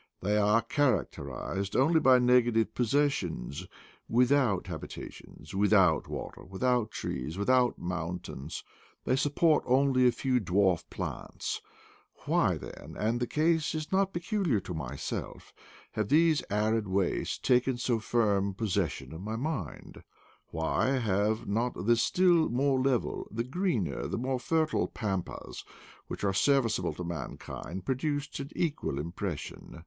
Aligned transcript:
They 0.21 0.35
are 0.35 0.63
character 0.63 1.31
ized 1.31 1.75
only 1.75 1.99
by 1.99 2.17
negative 2.17 2.73
possessions; 2.73 3.67
without 4.09 4.63
habita 4.65 5.11
tions, 5.11 5.53
without 5.53 6.07
water, 6.07 6.43
without 6.43 6.89
trees, 6.89 7.37
without 7.37 7.77
moun 7.77 8.17
tains, 8.17 8.63
they 9.03 9.15
support 9.15 9.63
only 9.67 10.07
a 10.07 10.11
few 10.11 10.39
dwarf 10.39 10.89
plants. 10.89 11.61
Why, 12.25 12.57
then— 12.57 12.95
and 12.97 13.19
the 13.19 13.27
case 13.27 13.75
is 13.75 13.91
not 13.91 14.11
peculiar 14.11 14.59
to 14.61 14.73
myself— 14.73 15.53
have 15.91 16.09
these 16.09 16.41
arid 16.49 16.87
wastes 16.87 17.37
taken 17.37 17.77
so 17.77 17.99
firm 17.99 18.55
possession 18.55 19.13
of 19.13 19.21
my 19.21 19.35
mindf 19.35 20.01
Why 20.47 20.93
have 20.97 21.47
not 21.47 21.85
the 21.85 21.95
still 21.95 22.49
more 22.49 22.79
level, 22.79 23.27
the 23.29 23.43
greener 23.43 23.99
and 23.99 24.17
more 24.17 24.39
fertile 24.39 24.87
pampas, 24.87 25.63
which 26.07 26.23
are 26.23 26.33
serviceable 26.33 26.95
to 26.95 27.03
mankind, 27.03 27.85
produced 27.85 28.39
an 28.39 28.49
equal 28.55 28.93
impres 28.93 29.37
sion? 29.37 29.79